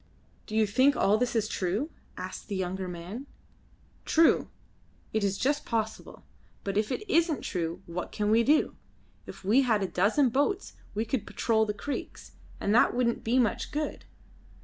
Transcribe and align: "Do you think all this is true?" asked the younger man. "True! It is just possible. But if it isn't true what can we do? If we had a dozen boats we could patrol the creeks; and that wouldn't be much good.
"Do 0.47 0.55
you 0.55 0.65
think 0.65 0.95
all 0.95 1.19
this 1.19 1.35
is 1.35 1.47
true?" 1.47 1.91
asked 2.17 2.47
the 2.47 2.55
younger 2.55 2.87
man. 2.87 3.27
"True! 4.03 4.47
It 5.13 5.23
is 5.23 5.37
just 5.37 5.63
possible. 5.63 6.23
But 6.63 6.75
if 6.75 6.91
it 6.91 7.07
isn't 7.07 7.43
true 7.43 7.83
what 7.85 8.11
can 8.11 8.31
we 8.31 8.41
do? 8.41 8.75
If 9.27 9.43
we 9.45 9.61
had 9.61 9.83
a 9.83 9.87
dozen 9.87 10.29
boats 10.29 10.73
we 10.95 11.05
could 11.05 11.27
patrol 11.27 11.67
the 11.67 11.75
creeks; 11.75 12.31
and 12.59 12.73
that 12.73 12.95
wouldn't 12.95 13.23
be 13.23 13.37
much 13.37 13.71
good. 13.71 14.05